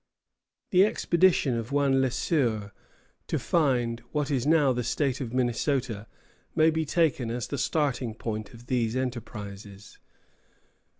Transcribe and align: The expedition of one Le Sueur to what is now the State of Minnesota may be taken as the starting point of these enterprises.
The 0.71 0.83
expedition 0.83 1.55
of 1.55 1.71
one 1.71 2.01
Le 2.01 2.09
Sueur 2.09 2.71
to 3.27 3.37
what 4.11 4.31
is 4.31 4.47
now 4.47 4.73
the 4.73 4.83
State 4.83 5.21
of 5.21 5.31
Minnesota 5.31 6.07
may 6.55 6.71
be 6.71 6.85
taken 6.85 7.29
as 7.29 7.45
the 7.45 7.59
starting 7.59 8.15
point 8.15 8.51
of 8.51 8.65
these 8.65 8.95
enterprises. 8.95 9.99